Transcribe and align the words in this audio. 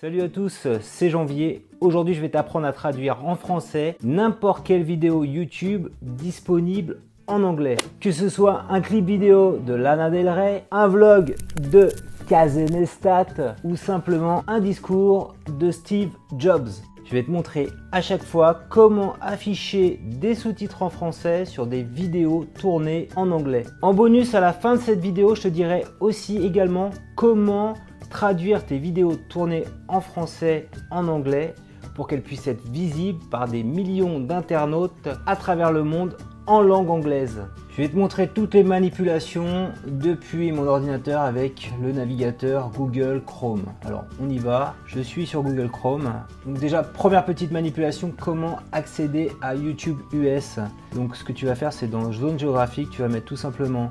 Salut 0.00 0.22
à 0.22 0.30
tous, 0.30 0.66
c'est 0.80 1.10
Janvier. 1.10 1.66
Aujourd'hui, 1.82 2.14
je 2.14 2.22
vais 2.22 2.30
t'apprendre 2.30 2.66
à 2.66 2.72
traduire 2.72 3.22
en 3.26 3.34
français 3.34 3.98
n'importe 4.02 4.66
quelle 4.66 4.82
vidéo 4.82 5.24
YouTube 5.24 5.88
disponible 6.00 7.02
en 7.26 7.42
anglais. 7.42 7.76
Que 8.00 8.10
ce 8.10 8.30
soit 8.30 8.64
un 8.70 8.80
clip 8.80 9.04
vidéo 9.04 9.58
de 9.58 9.74
Lana 9.74 10.08
Del 10.08 10.30
Rey, 10.30 10.64
un 10.70 10.88
vlog 10.88 11.34
de 11.70 11.90
Kazenestat 12.30 13.56
ou 13.62 13.76
simplement 13.76 14.42
un 14.46 14.60
discours 14.60 15.34
de 15.58 15.70
Steve 15.70 16.12
Jobs. 16.38 16.70
Je 17.04 17.12
vais 17.12 17.22
te 17.22 17.30
montrer 17.30 17.68
à 17.92 18.00
chaque 18.00 18.24
fois 18.24 18.60
comment 18.70 19.16
afficher 19.20 20.00
des 20.02 20.34
sous-titres 20.34 20.82
en 20.82 20.88
français 20.88 21.44
sur 21.44 21.66
des 21.66 21.82
vidéos 21.82 22.46
tournées 22.58 23.08
en 23.16 23.30
anglais. 23.32 23.66
En 23.82 23.92
bonus, 23.92 24.34
à 24.34 24.40
la 24.40 24.54
fin 24.54 24.76
de 24.76 24.80
cette 24.80 25.00
vidéo, 25.00 25.34
je 25.34 25.42
te 25.42 25.48
dirai 25.48 25.84
aussi 25.98 26.38
également 26.38 26.88
comment 27.16 27.74
traduire 28.10 28.66
tes 28.66 28.78
vidéos 28.78 29.16
tournées 29.16 29.64
en 29.88 30.00
français 30.00 30.68
en 30.90 31.08
anglais 31.08 31.54
pour 31.94 32.06
qu'elles 32.06 32.22
puissent 32.22 32.48
être 32.48 32.68
visibles 32.68 33.24
par 33.30 33.48
des 33.48 33.62
millions 33.62 34.20
d'internautes 34.20 35.08
à 35.26 35.36
travers 35.36 35.72
le 35.72 35.84
monde 35.84 36.16
en 36.46 36.62
langue 36.62 36.90
anglaise. 36.90 37.42
Je 37.70 37.82
vais 37.82 37.88
te 37.88 37.96
montrer 37.96 38.28
toutes 38.28 38.54
les 38.54 38.64
manipulations 38.64 39.70
depuis 39.86 40.50
mon 40.50 40.66
ordinateur 40.66 41.20
avec 41.20 41.72
le 41.80 41.92
navigateur 41.92 42.70
Google 42.76 43.22
Chrome. 43.24 43.64
Alors 43.84 44.04
on 44.20 44.28
y 44.28 44.38
va, 44.38 44.74
je 44.86 45.00
suis 45.00 45.26
sur 45.26 45.42
Google 45.42 45.70
Chrome. 45.70 46.12
Donc 46.44 46.58
déjà 46.58 46.82
première 46.82 47.24
petite 47.24 47.52
manipulation, 47.52 48.12
comment 48.18 48.56
accéder 48.72 49.30
à 49.40 49.54
YouTube 49.54 49.98
US. 50.12 50.58
Donc 50.94 51.14
ce 51.16 51.22
que 51.22 51.32
tu 51.32 51.46
vas 51.46 51.54
faire 51.54 51.72
c'est 51.72 51.88
dans 51.88 52.12
zone 52.12 52.38
géographique, 52.38 52.90
tu 52.90 53.02
vas 53.02 53.08
mettre 53.08 53.26
tout 53.26 53.36
simplement 53.36 53.90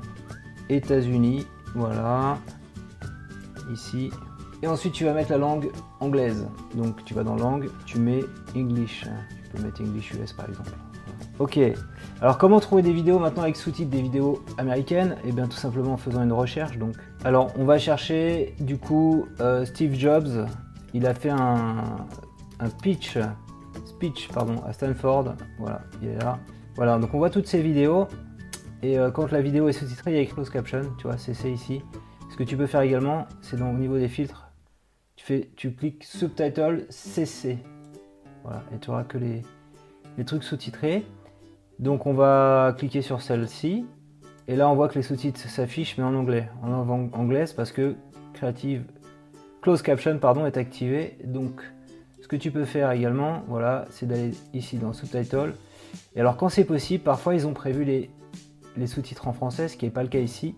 États-Unis, 0.68 1.46
voilà, 1.74 2.38
ici. 3.72 4.10
Et 4.62 4.66
ensuite 4.66 4.92
tu 4.92 5.04
vas 5.04 5.12
mettre 5.12 5.30
la 5.30 5.38
langue 5.38 5.70
anglaise. 6.00 6.46
Donc 6.74 7.04
tu 7.04 7.14
vas 7.14 7.24
dans 7.24 7.36
langue, 7.36 7.70
tu 7.86 7.98
mets 7.98 8.22
English. 8.56 9.06
Tu 9.44 9.50
peux 9.50 9.62
mettre 9.62 9.82
English 9.82 10.12
US 10.14 10.32
par 10.32 10.48
exemple. 10.48 10.70
Ok, 11.38 11.58
alors 12.20 12.36
comment 12.36 12.60
trouver 12.60 12.82
des 12.82 12.92
vidéos 12.92 13.18
maintenant 13.18 13.42
avec 13.42 13.56
sous-titres 13.56 13.90
des 13.90 14.02
vidéos 14.02 14.42
américaines? 14.58 15.16
Eh 15.24 15.32
bien 15.32 15.46
tout 15.46 15.56
simplement 15.56 15.94
en 15.94 15.96
faisant 15.96 16.22
une 16.22 16.32
recherche 16.32 16.76
donc. 16.76 16.94
Alors 17.24 17.50
on 17.56 17.64
va 17.64 17.78
chercher 17.78 18.54
du 18.60 18.76
coup 18.76 19.26
euh, 19.40 19.64
Steve 19.64 19.94
Jobs, 19.94 20.46
il 20.92 21.06
a 21.06 21.14
fait 21.14 21.30
un, 21.30 21.82
pitch, 22.82 23.18
speech 23.86 24.28
pardon, 24.28 24.56
à 24.66 24.72
Stanford, 24.72 25.34
voilà, 25.58 25.80
il 26.02 26.08
est 26.08 26.18
là. 26.18 26.38
Voilà, 26.76 26.98
donc 26.98 27.14
on 27.14 27.18
voit 27.18 27.30
toutes 27.30 27.46
ces 27.46 27.62
vidéos, 27.62 28.06
et 28.82 28.98
euh, 28.98 29.10
quand 29.10 29.32
la 29.32 29.42
vidéo 29.42 29.68
est 29.68 29.72
sous-titrée, 29.72 30.12
il 30.12 30.16
y 30.16 30.18
a 30.18 30.22
écrit 30.22 30.34
close 30.34 30.50
caption, 30.50 30.82
tu 30.98 31.06
vois, 31.06 31.16
c'est 31.18 31.50
ici. 31.50 31.82
Que 32.40 32.44
tu 32.46 32.56
peux 32.56 32.66
faire 32.66 32.80
également, 32.80 33.26
c'est 33.42 33.60
au 33.60 33.72
niveau 33.74 33.98
des 33.98 34.08
filtres, 34.08 34.50
tu, 35.14 35.26
fais, 35.26 35.50
tu 35.56 35.74
cliques 35.74 36.04
subtitle 36.04 36.86
CC, 36.88 37.58
voilà, 38.44 38.62
et 38.74 38.78
tu 38.78 38.88
auras 38.88 39.04
que 39.04 39.18
les, 39.18 39.42
les 40.16 40.24
trucs 40.24 40.42
sous-titrés. 40.42 41.04
Donc 41.80 42.06
on 42.06 42.14
va 42.14 42.74
cliquer 42.78 43.02
sur 43.02 43.20
celle-ci. 43.20 43.84
Et 44.48 44.56
là 44.56 44.70
on 44.70 44.74
voit 44.74 44.88
que 44.88 44.94
les 44.94 45.02
sous-titres 45.02 45.38
s'affichent 45.38 45.98
mais 45.98 46.04
en 46.04 46.14
anglais. 46.14 46.48
En 46.62 46.68
langue 46.68 47.14
anglaise 47.14 47.52
parce 47.52 47.72
que 47.72 47.94
Creative 48.32 48.84
Close 49.60 49.82
Caption 49.82 50.16
pardon, 50.18 50.46
est 50.46 50.56
activé. 50.56 51.18
Donc 51.22 51.60
ce 52.22 52.26
que 52.26 52.36
tu 52.36 52.50
peux 52.50 52.64
faire 52.64 52.90
également, 52.90 53.42
voilà, 53.48 53.84
c'est 53.90 54.06
d'aller 54.06 54.30
ici 54.54 54.78
dans 54.78 54.94
Subtitle. 54.94 55.56
Et 56.16 56.20
alors 56.20 56.38
quand 56.38 56.48
c'est 56.48 56.64
possible, 56.64 57.04
parfois 57.04 57.34
ils 57.34 57.46
ont 57.46 57.52
prévu 57.52 57.84
les, 57.84 58.08
les 58.78 58.86
sous-titres 58.86 59.28
en 59.28 59.34
français, 59.34 59.68
ce 59.68 59.76
qui 59.76 59.84
n'est 59.84 59.90
pas 59.90 60.02
le 60.02 60.08
cas 60.08 60.20
ici. 60.20 60.54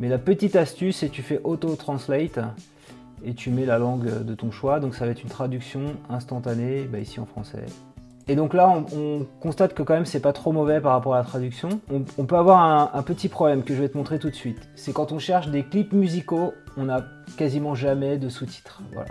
Mais 0.00 0.08
la 0.08 0.18
petite 0.18 0.56
astuce, 0.56 0.98
c'est 0.98 1.08
tu 1.08 1.22
fais 1.22 1.40
Auto 1.44 1.74
Translate 1.76 2.40
et 3.24 3.34
tu 3.34 3.50
mets 3.50 3.66
la 3.66 3.78
langue 3.78 4.24
de 4.24 4.34
ton 4.34 4.50
choix. 4.50 4.80
Donc 4.80 4.94
ça 4.94 5.04
va 5.04 5.12
être 5.12 5.22
une 5.22 5.28
traduction 5.28 5.96
instantanée, 6.08 6.84
bah, 6.90 6.98
ici 6.98 7.20
en 7.20 7.26
français. 7.26 7.64
Et 8.26 8.36
donc 8.36 8.54
là, 8.54 8.82
on, 8.96 9.26
constate 9.40 9.74
que 9.74 9.82
quand 9.82 9.94
même, 9.94 10.06
c'est 10.06 10.20
pas 10.20 10.32
trop 10.32 10.52
mauvais 10.52 10.80
par 10.80 10.92
rapport 10.92 11.14
à 11.14 11.18
la 11.18 11.24
traduction. 11.24 11.80
On, 11.90 12.24
peut 12.24 12.36
avoir 12.36 12.94
un, 12.94 13.02
petit 13.02 13.28
problème 13.28 13.62
que 13.62 13.74
je 13.74 13.82
vais 13.82 13.88
te 13.88 13.98
montrer 13.98 14.18
tout 14.18 14.30
de 14.30 14.34
suite. 14.34 14.68
C'est 14.76 14.92
quand 14.92 15.12
on 15.12 15.18
cherche 15.18 15.48
des 15.48 15.62
clips 15.62 15.92
musicaux, 15.92 16.54
on 16.78 16.84
n'a 16.84 17.04
quasiment 17.36 17.74
jamais 17.74 18.16
de 18.16 18.30
sous-titres. 18.30 18.82
Voilà. 18.92 19.10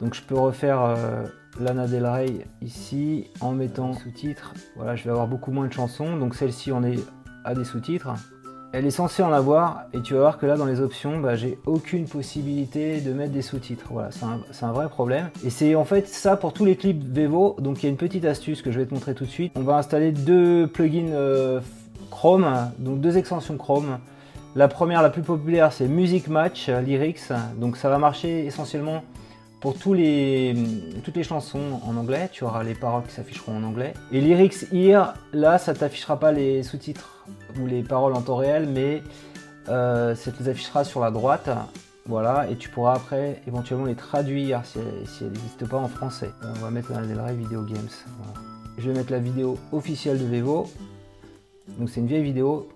Donc 0.00 0.14
je 0.14 0.22
peux 0.22 0.38
refaire 0.38 0.80
euh, 0.82 1.24
Lana 1.60 1.86
Del 1.86 2.06
Rey 2.06 2.46
ici 2.62 3.28
en 3.40 3.52
mettant 3.52 3.92
sous-titres. 3.92 4.54
Voilà, 4.76 4.96
je 4.96 5.04
vais 5.04 5.10
avoir 5.10 5.28
beaucoup 5.28 5.52
moins 5.52 5.66
de 5.66 5.72
chansons. 5.72 6.16
Donc 6.16 6.34
celle-ci, 6.34 6.72
on 6.72 6.82
est 6.82 6.98
à 7.44 7.54
des 7.54 7.64
sous-titres. 7.64 8.14
Elle 8.74 8.86
est 8.86 8.90
censée 8.90 9.22
en 9.22 9.32
avoir 9.32 9.82
et 9.92 10.00
tu 10.00 10.14
vas 10.14 10.20
voir 10.20 10.38
que 10.38 10.46
là 10.46 10.56
dans 10.56 10.64
les 10.64 10.80
options, 10.80 11.20
bah, 11.20 11.36
j'ai 11.36 11.58
aucune 11.66 12.06
possibilité 12.06 13.02
de 13.02 13.12
mettre 13.12 13.32
des 13.32 13.42
sous-titres. 13.42 13.84
Voilà, 13.90 14.08
c'est 14.10 14.64
un, 14.64 14.72
vrai 14.72 14.88
problème. 14.88 15.28
Et 15.44 15.50
c'est 15.50 15.74
en 15.74 15.84
fait 15.84 16.08
ça 16.08 16.36
pour 16.36 16.54
tous 16.54 16.64
les 16.64 16.76
clips 16.76 17.04
Vevo. 17.04 17.54
Donc 17.58 17.82
il 17.82 17.84
y 17.84 17.86
a 17.86 17.90
une 17.90 17.98
petite 17.98 18.24
astuce 18.24 18.62
que 18.62 18.72
je 18.72 18.80
vais 18.80 18.86
te 18.86 18.94
montrer 18.94 19.14
tout 19.14 19.26
de 19.26 19.30
suite. 19.30 19.52
On 19.56 19.62
va 19.62 19.76
installer 19.76 20.10
deux 20.10 20.66
plugins 20.66 21.12
euh, 21.12 21.60
Chrome, 22.10 22.48
donc 22.78 23.00
deux 23.00 23.18
extensions 23.18 23.58
Chrome. 23.58 23.98
La 24.56 24.68
première, 24.68 25.02
la 25.02 25.10
plus 25.10 25.22
populaire, 25.22 25.70
c'est 25.72 25.86
Music 25.86 26.28
Match 26.28 26.70
Lyrics. 26.70 27.28
Donc 27.58 27.76
ça 27.76 27.90
va 27.90 27.98
marcher 27.98 28.46
essentiellement 28.46 29.02
pour 29.62 29.78
toutes 29.78 29.96
les 29.96 30.54
chansons 31.22 31.80
en 31.86 31.96
anglais, 31.96 32.28
tu 32.32 32.42
auras 32.42 32.64
les 32.64 32.74
paroles 32.74 33.04
qui 33.04 33.12
s'afficheront 33.12 33.56
en 33.56 33.62
anglais. 33.62 33.94
Et 34.10 34.20
Lyrics 34.20 34.66
Here, 34.72 35.14
là, 35.32 35.56
ça 35.56 35.72
t'affichera 35.72 36.18
pas 36.18 36.32
les 36.32 36.64
sous-titres 36.64 37.26
ou 37.60 37.68
les 37.68 37.84
paroles 37.84 38.12
en 38.14 38.22
temps 38.22 38.34
réel, 38.34 38.68
mais 38.68 39.04
euh, 39.68 40.16
ça 40.16 40.32
te 40.32 40.42
les 40.42 40.48
affichera 40.48 40.82
sur 40.82 40.98
la 40.98 41.12
droite. 41.12 41.48
Voilà, 42.06 42.50
et 42.50 42.56
tu 42.56 42.70
pourras 42.70 42.94
après 42.94 43.40
éventuellement 43.46 43.84
les 43.84 43.94
traduire 43.94 44.66
si, 44.66 44.80
elles 44.80 45.28
n'existent 45.28 45.66
pas 45.66 45.78
en 45.78 45.86
français. 45.86 46.32
On 46.42 46.58
va 46.58 46.70
mettre 46.70 46.90
la 46.92 47.02
Del 47.02 47.22
Video 47.36 47.62
Games. 47.62 47.88
Je 48.78 48.90
vais 48.90 48.96
mettre 48.96 49.12
la 49.12 49.20
vidéo 49.20 49.56
officielle 49.70 50.18
de 50.18 50.24
Vevo. 50.24 50.68
Donc 51.78 51.88
c'est 51.88 52.00
une 52.00 52.08
vieille 52.08 52.24
vidéo. 52.24 52.68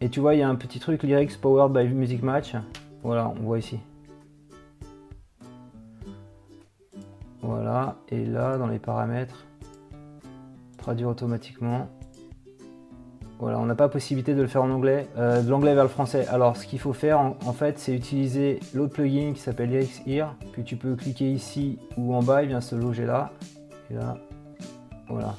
Et 0.00 0.08
tu 0.08 0.20
vois, 0.20 0.34
il 0.34 0.38
y 0.38 0.42
a 0.42 0.48
un 0.48 0.54
petit 0.54 0.80
truc 0.80 1.02
Lyrics 1.02 1.38
Powered 1.38 1.70
by 1.70 1.86
Music 1.94 2.22
Match. 2.22 2.54
Voilà, 3.02 3.28
on 3.38 3.42
voit 3.44 3.58
ici. 3.58 3.78
Voilà, 7.42 7.96
et 8.08 8.24
là, 8.24 8.58
dans 8.58 8.66
les 8.66 8.78
paramètres, 8.78 9.46
traduire 10.76 11.08
automatiquement. 11.08 11.88
Voilà, 13.38 13.60
on 13.60 13.66
n'a 13.66 13.76
pas 13.76 13.88
possibilité 13.88 14.34
de 14.34 14.42
le 14.42 14.48
faire 14.48 14.64
en 14.64 14.70
anglais, 14.70 15.06
euh, 15.16 15.42
de 15.42 15.48
l'anglais 15.48 15.72
vers 15.74 15.84
le 15.84 15.88
français. 15.88 16.26
Alors, 16.26 16.56
ce 16.56 16.66
qu'il 16.66 16.80
faut 16.80 16.92
faire, 16.92 17.20
en, 17.20 17.52
fait, 17.52 17.78
c'est 17.78 17.94
utiliser 17.94 18.58
l'autre 18.74 18.94
plugin 18.94 19.32
qui 19.32 19.40
s'appelle 19.40 19.70
Lyrics. 19.70 20.02
Puis 20.52 20.64
tu 20.64 20.76
peux 20.76 20.96
cliquer 20.96 21.30
ici 21.30 21.78
ou 21.96 22.14
en 22.14 22.22
bas, 22.22 22.42
il 22.42 22.48
vient 22.48 22.60
se 22.60 22.74
loger 22.74 23.06
là. 23.06 23.30
Et 23.90 23.94
là, 23.94 24.16
voilà. 25.08 25.36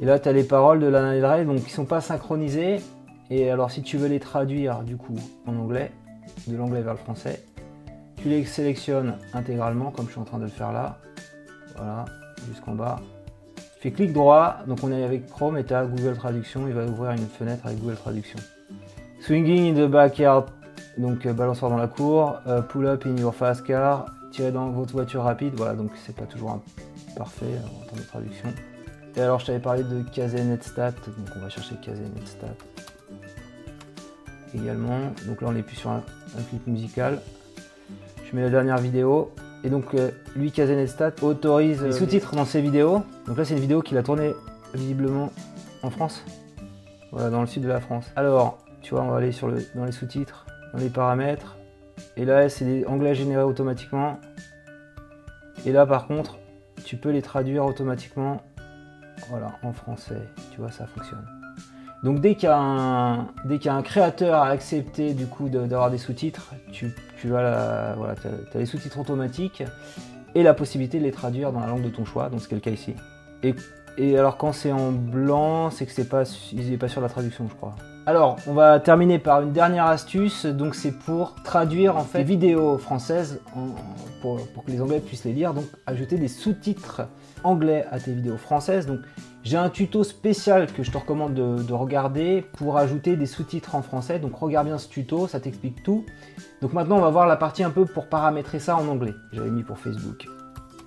Et 0.00 0.04
là, 0.04 0.18
tu 0.18 0.28
as 0.28 0.32
les 0.32 0.42
paroles 0.42 0.80
de 0.80 0.86
Lana 0.86 1.12
Del 1.12 1.46
donc 1.46 1.62
qui 1.62 1.70
sont 1.70 1.84
pas 1.84 2.00
synchronisées. 2.00 2.80
Et 3.30 3.48
alors, 3.50 3.70
si 3.70 3.82
tu 3.82 3.96
veux 3.96 4.08
les 4.08 4.18
traduire, 4.18 4.82
du 4.82 4.96
coup, 4.96 5.16
en 5.46 5.56
anglais, 5.56 5.92
de 6.48 6.56
l'anglais 6.56 6.82
vers 6.82 6.94
le 6.94 6.98
français, 6.98 7.44
tu 8.24 8.30
les 8.30 8.44
sélectionnes 8.46 9.18
intégralement 9.34 9.90
comme 9.90 10.06
je 10.06 10.12
suis 10.12 10.20
en 10.20 10.24
train 10.24 10.38
de 10.38 10.44
le 10.44 10.48
faire 10.48 10.72
là. 10.72 10.96
Voilà, 11.76 12.06
jusqu'en 12.48 12.74
bas. 12.74 12.98
Tu 13.56 13.62
fais 13.80 13.90
clic 13.90 14.14
droit, 14.14 14.60
donc 14.66 14.78
on 14.82 14.90
est 14.90 15.04
avec 15.04 15.28
Chrome 15.28 15.58
et 15.58 15.64
tu 15.64 15.74
as 15.74 15.84
Google 15.84 16.16
Traduction, 16.16 16.66
il 16.66 16.72
va 16.72 16.86
ouvrir 16.86 17.10
une 17.10 17.26
fenêtre 17.26 17.66
avec 17.66 17.80
Google 17.80 17.96
Traduction. 17.96 18.38
Swinging 19.20 19.72
in 19.72 19.86
the 19.86 19.90
backyard, 19.90 20.46
donc 20.96 21.26
euh, 21.26 21.34
balançoire 21.34 21.70
dans 21.70 21.76
la 21.76 21.86
cour, 21.86 22.38
euh, 22.46 22.62
pull 22.62 22.86
up 22.86 23.04
in 23.04 23.16
your 23.18 23.34
fast 23.34 23.62
car, 23.62 24.06
tirer 24.32 24.52
dans 24.52 24.70
votre 24.70 24.92
voiture 24.92 25.24
rapide, 25.24 25.52
voilà, 25.56 25.74
donc 25.74 25.90
c'est 26.06 26.16
pas 26.16 26.24
toujours 26.24 26.62
parfait 27.16 27.44
euh, 27.44 27.82
en 27.82 27.84
termes 27.84 28.00
de 28.00 28.06
traduction. 28.06 28.48
Et 29.16 29.20
alors 29.20 29.38
je 29.40 29.46
t'avais 29.46 29.58
parlé 29.58 29.82
de 29.82 30.02
KZNetStat, 30.02 30.92
donc 30.92 31.28
on 31.36 31.40
va 31.40 31.50
chercher 31.50 31.74
KZNetStat 31.74 32.54
également. 34.54 35.12
Donc 35.26 35.42
là 35.42 35.48
on 35.50 35.56
est 35.56 35.62
plus 35.62 35.76
sur 35.76 35.90
un 35.90 36.02
clip 36.48 36.66
musical 36.66 37.20
mets 38.34 38.42
la 38.42 38.50
dernière 38.50 38.78
vidéo. 38.78 39.32
Et 39.62 39.70
donc 39.70 39.94
euh, 39.94 40.10
lui, 40.36 40.52
Kazenestat, 40.52 41.12
autorise 41.22 41.82
les 41.82 41.92
sous-titres 41.92 42.34
dans 42.36 42.44
ses 42.44 42.60
vidéos. 42.60 43.02
Donc 43.26 43.38
là, 43.38 43.44
c'est 43.44 43.54
une 43.54 43.60
vidéo 43.60 43.80
qu'il 43.80 43.96
a 43.96 44.02
tournée 44.02 44.34
visiblement 44.74 45.30
en 45.82 45.90
France. 45.90 46.22
Voilà, 47.12 47.30
dans 47.30 47.40
le 47.40 47.46
sud 47.46 47.62
de 47.62 47.68
la 47.68 47.80
France. 47.80 48.10
Alors, 48.16 48.58
tu 48.82 48.94
vois, 48.94 49.04
on 49.04 49.10
va 49.10 49.18
aller 49.18 49.32
sur 49.32 49.48
le, 49.48 49.64
dans 49.74 49.84
les 49.84 49.92
sous-titres, 49.92 50.46
dans 50.72 50.80
les 50.80 50.90
paramètres. 50.90 51.56
Et 52.16 52.24
là, 52.24 52.48
c'est 52.48 52.64
des 52.64 52.84
anglais 52.86 53.14
générés 53.14 53.44
automatiquement. 53.44 54.18
Et 55.64 55.72
là, 55.72 55.86
par 55.86 56.06
contre, 56.06 56.38
tu 56.84 56.96
peux 56.96 57.10
les 57.10 57.22
traduire 57.22 57.64
automatiquement 57.64 58.42
voilà, 59.30 59.52
en 59.62 59.72
français. 59.72 60.20
Tu 60.52 60.60
vois, 60.60 60.70
ça 60.70 60.86
fonctionne. 60.86 61.24
Donc 62.04 62.20
dès 62.20 62.34
qu'il 62.34 62.50
y, 62.50 62.52
a 62.52 63.74
un 63.74 63.82
créateur 63.82 64.42
à 64.42 64.48
accepter 64.48 65.14
du 65.14 65.26
coup 65.26 65.48
d'avoir 65.48 65.90
des 65.90 65.96
sous-titres, 65.96 66.52
tu, 66.70 66.86
as, 67.34 67.94
voilà, 67.96 68.14
as, 68.54 68.58
les 68.58 68.66
sous-titres 68.66 68.98
automatiques 68.98 69.62
et 70.34 70.42
la 70.42 70.52
possibilité 70.52 70.98
de 70.98 71.04
les 71.04 71.12
traduire 71.12 71.50
dans 71.50 71.60
la 71.60 71.66
langue 71.66 71.82
de 71.82 71.88
ton 71.88 72.04
choix, 72.04 72.28
donc 72.28 72.40
c'est 72.42 72.54
le 72.54 72.60
cas 72.60 72.70
ici. 72.70 72.94
Et 73.96 74.18
alors 74.18 74.36
quand 74.36 74.52
c'est 74.52 74.72
en 74.72 74.92
blanc, 74.92 75.70
c'est 75.70 75.86
que 75.86 75.92
c'est 75.92 76.08
pas, 76.08 76.24
ils 76.52 76.70
n'est 76.70 76.76
pas 76.76 76.88
sur 76.88 77.00
la 77.00 77.08
traduction, 77.08 77.46
je 77.48 77.54
crois. 77.54 77.74
Alors, 78.06 78.36
on 78.46 78.52
va 78.52 78.80
terminer 78.80 79.18
par 79.18 79.40
une 79.40 79.52
dernière 79.52 79.86
astuce. 79.86 80.44
Donc, 80.44 80.74
c'est 80.74 80.92
pour 80.92 81.36
traduire 81.42 81.96
en 81.96 82.04
fait 82.04 82.18
les 82.18 82.24
vidéos 82.24 82.76
françaises 82.76 83.40
pour, 84.20 84.36
que 84.36 84.70
les 84.70 84.82
Anglais 84.82 85.00
puissent 85.00 85.24
les 85.24 85.32
lire. 85.32 85.54
Donc, 85.54 85.64
ajouter 85.86 86.18
des 86.18 86.28
sous-titres 86.28 87.08
anglais 87.44 87.86
à 87.90 87.98
tes 87.98 88.12
vidéos 88.12 88.36
françaises. 88.36 88.86
J'ai 89.44 89.58
un 89.58 89.68
tuto 89.68 90.04
spécial 90.04 90.72
que 90.72 90.82
je 90.82 90.90
te 90.90 90.96
recommande 90.96 91.34
de, 91.34 91.62
de 91.62 91.72
regarder 91.74 92.46
pour 92.56 92.78
ajouter 92.78 93.14
des 93.16 93.26
sous-titres 93.26 93.74
en 93.74 93.82
français. 93.82 94.18
Donc, 94.18 94.34
regarde 94.36 94.66
bien 94.66 94.78
ce 94.78 94.88
tuto, 94.88 95.26
ça 95.26 95.38
t'explique 95.38 95.82
tout. 95.82 96.06
Donc, 96.62 96.72
maintenant, 96.72 96.96
on 96.96 97.02
va 97.02 97.10
voir 97.10 97.26
la 97.26 97.36
partie 97.36 97.62
un 97.62 97.70
peu 97.70 97.84
pour 97.84 98.08
paramétrer 98.08 98.58
ça 98.58 98.74
en 98.76 98.88
anglais. 98.88 99.12
J'avais 99.32 99.50
mis 99.50 99.62
pour 99.62 99.78
Facebook. 99.78 100.26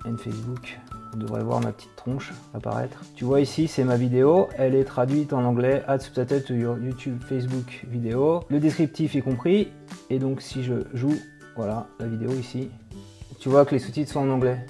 And 0.04 0.16
Facebook. 0.16 0.78
Vous 1.12 1.18
devrez 1.18 1.44
voir 1.44 1.60
ma 1.60 1.70
petite 1.70 1.94
tronche 1.94 2.32
apparaître. 2.52 3.04
Tu 3.14 3.24
vois 3.24 3.40
ici, 3.40 3.68
c'est 3.68 3.84
ma 3.84 3.96
vidéo. 3.96 4.48
Elle 4.56 4.74
est 4.74 4.84
traduite 4.84 5.32
en 5.32 5.44
anglais. 5.44 5.84
Add 5.86 6.00
subtitle 6.00 6.42
to 6.42 6.54
your 6.54 6.78
YouTube, 6.78 7.22
Facebook 7.22 7.86
vidéo. 7.88 8.42
Le 8.48 8.58
descriptif 8.58 9.14
est 9.14 9.22
compris. 9.22 9.68
Et 10.10 10.18
donc, 10.18 10.42
si 10.42 10.64
je 10.64 10.74
joue, 10.94 11.14
voilà, 11.54 11.86
la 12.00 12.06
vidéo 12.06 12.30
ici, 12.32 12.70
tu 13.38 13.48
vois 13.48 13.64
que 13.64 13.74
les 13.76 13.78
sous-titres 13.78 14.10
sont 14.10 14.20
en 14.20 14.30
anglais. 14.30 14.66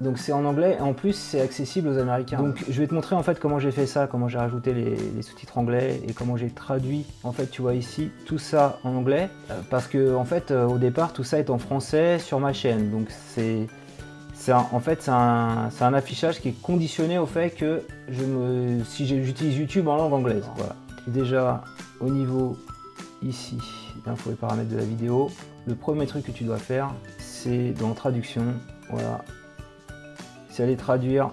Donc 0.00 0.18
c'est 0.18 0.32
en 0.32 0.44
anglais 0.44 0.76
et 0.78 0.82
en 0.82 0.92
plus 0.92 1.14
c'est 1.14 1.40
accessible 1.40 1.88
aux 1.88 1.98
Américains. 1.98 2.38
Donc 2.38 2.62
je 2.68 2.80
vais 2.80 2.86
te 2.86 2.94
montrer 2.94 3.16
en 3.16 3.22
fait 3.22 3.40
comment 3.40 3.58
j'ai 3.58 3.70
fait 3.70 3.86
ça, 3.86 4.06
comment 4.06 4.28
j'ai 4.28 4.38
rajouté 4.38 4.74
les, 4.74 5.22
sous-titres 5.22 5.56
anglais 5.56 6.00
et 6.06 6.12
comment 6.12 6.36
j'ai 6.36 6.50
traduit 6.50 7.06
en 7.24 7.32
fait 7.32 7.46
tu 7.46 7.62
vois 7.62 7.74
ici 7.74 8.10
tout 8.26 8.38
ça 8.38 8.78
en 8.84 8.94
anglais 8.94 9.30
euh, 9.50 9.60
parce 9.70 9.86
que 9.86 10.14
en 10.14 10.24
fait 10.24 10.50
euh, 10.50 10.66
au 10.66 10.78
départ 10.78 11.12
tout 11.12 11.24
ça 11.24 11.38
est 11.38 11.50
en 11.50 11.58
français 11.58 12.18
sur 12.18 12.40
ma 12.40 12.52
chaîne 12.52 12.90
donc 12.90 13.08
c'est 13.10 13.66
en 14.52 14.80
fait, 14.80 15.02
c'est 15.02 15.10
un, 15.10 15.94
affichage 15.94 16.40
qui 16.40 16.50
est 16.50 16.62
conditionné 16.62 17.18
au 17.18 17.26
fait 17.26 17.50
que 17.50 17.82
je 18.08 18.24
me, 18.24 18.84
si 18.84 19.06
j'utilise 19.06 19.56
YouTube 19.56 19.88
en 19.88 19.96
langue 19.96 20.12
anglaise. 20.12 20.44
Voilà. 20.56 20.76
déjà, 21.06 21.64
au 22.00 22.08
niveau 22.08 22.56
ici, 23.22 23.58
d'infos 24.04 24.30
et 24.30 24.34
paramètres 24.34 24.70
de 24.70 24.76
la 24.76 24.84
vidéo, 24.84 25.30
le 25.66 25.74
premier 25.74 26.06
truc 26.06 26.24
que 26.24 26.32
tu 26.32 26.44
dois 26.44 26.58
faire, 26.58 26.92
c'est 27.18 27.72
dans 27.72 27.92
traduction, 27.94 28.44
voilà, 28.90 29.24
c'est 30.56 30.62
aller 30.62 30.76
traduire, 30.76 31.32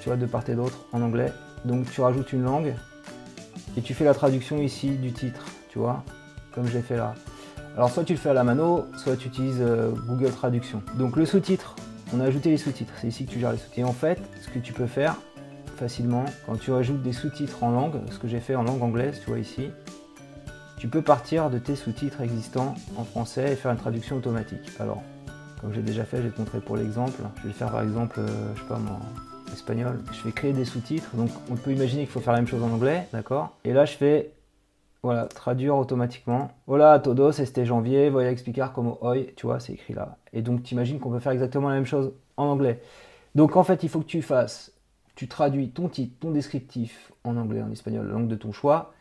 tu 0.00 0.08
vois, 0.08 0.16
de 0.16 0.24
part 0.24 0.48
et 0.48 0.54
d'autre 0.54 0.86
en 0.92 1.02
anglais. 1.02 1.30
Donc 1.66 1.90
tu 1.90 2.00
rajoutes 2.00 2.32
une 2.32 2.44
langue 2.44 2.74
et 3.76 3.82
tu 3.82 3.92
fais 3.92 4.04
la 4.04 4.14
traduction 4.14 4.58
ici 4.58 4.92
du 4.92 5.12
titre, 5.12 5.44
tu 5.68 5.78
vois, 5.78 6.02
comme 6.54 6.66
j'ai 6.66 6.80
fait 6.80 6.96
là. 6.96 7.14
Alors 7.76 7.90
soit 7.90 8.04
tu 8.04 8.14
le 8.14 8.18
fais 8.18 8.30
à 8.30 8.32
la 8.32 8.42
mano, 8.42 8.86
soit 8.96 9.16
tu 9.16 9.28
utilises 9.28 9.60
euh, 9.60 9.90
Google 10.06 10.30
Traduction. 10.30 10.82
Donc 10.94 11.16
le 11.16 11.26
sous-titre, 11.26 11.76
on 12.14 12.20
a 12.20 12.24
ajouté 12.24 12.50
les 12.50 12.56
sous-titres, 12.56 12.94
c'est 12.98 13.08
ici 13.08 13.26
que 13.26 13.32
tu 13.32 13.38
gères 13.38 13.52
les 13.52 13.58
sous-titres. 13.58 13.80
Et 13.80 13.84
en 13.84 13.92
fait, 13.92 14.18
ce 14.40 14.48
que 14.48 14.58
tu 14.58 14.72
peux 14.72 14.86
faire 14.86 15.16
facilement, 15.76 16.24
quand 16.46 16.56
tu 16.56 16.72
ajoutes 16.72 17.02
des 17.02 17.12
sous-titres 17.12 17.62
en 17.62 17.70
langue, 17.70 18.00
ce 18.10 18.18
que 18.18 18.28
j'ai 18.28 18.40
fait 18.40 18.54
en 18.54 18.62
langue 18.62 18.82
anglaise, 18.82 19.20
tu 19.22 19.28
vois 19.28 19.40
ici, 19.40 19.68
tu 20.78 20.88
peux 20.88 21.02
partir 21.02 21.50
de 21.50 21.58
tes 21.58 21.76
sous-titres 21.76 22.22
existants 22.22 22.76
en 22.96 23.04
français 23.04 23.52
et 23.52 23.56
faire 23.56 23.72
une 23.72 23.78
traduction 23.78 24.16
automatique. 24.16 24.70
Alors, 24.80 25.02
comme 25.64 25.72
j'ai 25.72 25.80
déjà 25.80 26.04
fait, 26.04 26.18
je 26.18 26.24
vais 26.24 26.30
te 26.30 26.56
pour 26.58 26.76
l'exemple. 26.76 27.22
Je 27.40 27.46
vais 27.46 27.54
faire 27.54 27.70
par 27.70 27.82
exemple, 27.82 28.20
euh, 28.20 28.26
je 28.54 28.60
sais 28.60 28.68
pas 28.68 28.76
moi, 28.76 29.00
espagnol. 29.50 29.98
Je 30.12 30.22
vais 30.22 30.32
créer 30.32 30.52
des 30.52 30.66
sous-titres, 30.66 31.16
donc 31.16 31.30
on 31.50 31.54
peut 31.54 31.72
imaginer 31.72 32.02
qu'il 32.02 32.10
faut 32.10 32.20
faire 32.20 32.34
la 32.34 32.40
même 32.40 32.46
chose 32.46 32.62
en 32.62 32.70
anglais, 32.70 33.08
d'accord? 33.14 33.56
Et 33.64 33.72
là, 33.72 33.86
je 33.86 33.94
fais 33.94 34.32
voilà, 35.02 35.24
traduire 35.24 35.74
automatiquement. 35.78 36.50
Hola 36.66 36.92
a 36.92 36.98
todos, 36.98 37.32
c'était 37.32 37.64
janvier, 37.64 38.10
voy 38.10 38.26
a 38.26 38.30
explicar 38.30 38.74
como 38.74 38.98
hoy, 39.00 39.32
tu 39.36 39.46
vois, 39.46 39.58
c'est 39.58 39.72
écrit 39.72 39.94
là. 39.94 40.18
Et 40.34 40.42
donc 40.42 40.62
tu 40.64 40.74
imagines 40.74 40.98
qu'on 40.98 41.10
peut 41.10 41.18
faire 41.18 41.32
exactement 41.32 41.70
la 41.70 41.76
même 41.76 41.86
chose 41.86 42.12
en 42.36 42.44
anglais. 42.44 42.82
Donc 43.34 43.56
en 43.56 43.64
fait, 43.64 43.82
il 43.82 43.88
faut 43.88 44.00
que 44.00 44.06
tu 44.06 44.20
fasses, 44.20 44.70
tu 45.14 45.28
traduis 45.28 45.70
ton 45.70 45.88
titre, 45.88 46.14
ton 46.20 46.30
descriptif 46.30 47.10
en 47.24 47.38
anglais, 47.38 47.62
en 47.62 47.72
espagnol, 47.72 48.06
la 48.06 48.12
langue 48.12 48.28
de 48.28 48.36
ton 48.36 48.52
choix, 48.52 48.92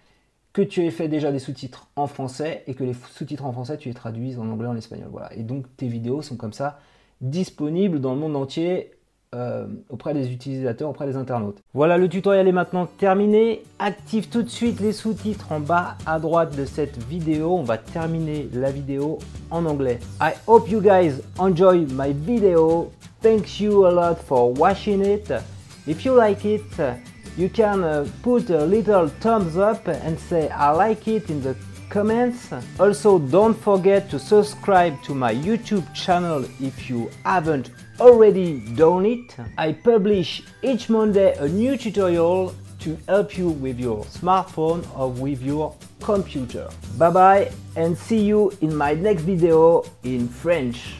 que 0.53 0.61
tu 0.61 0.85
aies 0.85 0.91
fait 0.91 1.07
déjà 1.07 1.31
des 1.31 1.39
sous-titres 1.39 1.88
en 1.95 2.07
français 2.07 2.63
et 2.67 2.75
que 2.75 2.83
les 2.83 2.94
sous-titres 2.94 3.45
en 3.45 3.51
français, 3.51 3.77
tu 3.77 3.89
les 3.89 3.95
traduises 3.95 4.39
en 4.39 4.47
anglais, 4.47 4.67
en 4.67 4.75
espagnol. 4.75 5.09
Voilà. 5.11 5.33
Et 5.35 5.41
donc 5.41 5.65
tes 5.75 5.88
vidéos 5.88 6.21
sont 6.21 6.38
comme 6.38 6.53
ça 6.53 6.79
disponibles 7.21 8.00
dans 8.00 8.13
le 8.13 8.19
monde 8.19 8.35
entier 8.35 8.91
euh, 9.33 9.65
auprès 9.89 10.13
des 10.13 10.31
utilisateurs, 10.31 10.89
auprès 10.89 11.07
des 11.07 11.15
internautes. 11.15 11.57
Voilà, 11.73 11.97
le 11.97 12.07
tutoriel 12.07 12.47
est 12.47 12.51
maintenant 12.51 12.85
terminé. 12.85 13.63
Active 13.79 14.29
tout 14.29 14.44
de 14.44 14.50
suite 14.50 14.79
les 14.79 14.94
sous-titres 14.94 15.51
en 15.51 15.59
bas 15.59 15.97
à 16.05 16.19
droite 16.19 16.55
de 16.55 16.65
cette 16.65 17.03
vidéo. 17.05 17.57
On 17.57 17.63
va 17.63 17.79
terminer 17.79 18.47
la 18.53 18.69
vidéo 18.69 19.17
en 19.50 19.65
anglais. 19.65 20.00
I 20.21 20.33
hope 20.45 20.69
you 20.69 20.81
guys 20.81 21.23
enjoy 21.39 21.88
my 21.94 22.13
video. 22.13 22.91
Thank 23.23 23.59
you 23.59 23.85
a 23.88 23.91
lot 23.91 24.17
for 24.17 24.53
watching 24.53 25.03
it. 25.03 25.33
If 25.88 26.05
you 26.05 26.15
like 26.15 26.45
it, 26.45 26.61
you 27.38 27.50
can 27.50 27.83
uh, 27.83 28.07
put 28.21 28.50
a 28.50 28.65
little 28.65 29.07
thumbs 29.07 29.57
up 29.57 29.88
and 29.88 30.19
say 30.19 30.50
I 30.50 30.71
like 30.71 31.07
it 31.07 31.30
in 31.30 31.41
the 31.41 31.56
comments. 31.89 32.50
Also, 32.80 33.19
don't 33.19 33.53
forget 33.53 34.09
to 34.09 34.19
subscribe 34.19 35.01
to 35.03 35.13
my 35.13 35.33
YouTube 35.33 35.85
channel 35.94 36.44
if 36.59 36.89
you 36.89 37.09
haven't 37.24 37.69
already 38.00 38.59
done 38.75 39.06
it. 39.06 39.35
I 39.57 39.74
publish 39.74 40.44
each 40.62 40.89
Monday 40.89 41.35
a 41.38 41.47
new 41.47 41.77
tutorial 41.77 42.56
to 42.80 42.97
help 43.07 43.38
you 43.38 43.50
with 43.50 43.79
your 43.79 44.03
smartphone 44.06 44.86
or 44.97 45.09
with 45.09 45.41
your 45.41 45.75
computer. 46.01 46.68
Bye 46.97 47.12
bye 47.12 47.51
and 47.75 47.97
see 47.97 48.21
you 48.21 48.51
in 48.62 48.75
my 48.75 48.94
next 48.94 49.21
video 49.21 49.86
in 50.03 50.27
French. 50.27 50.95